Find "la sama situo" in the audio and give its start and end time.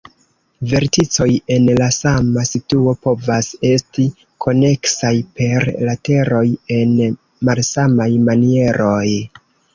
1.79-2.93